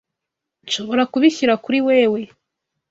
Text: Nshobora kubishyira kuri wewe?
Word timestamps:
Nshobora 0.65 1.03
kubishyira 1.11 1.53
kuri 1.63 1.79
wewe? 1.87 2.21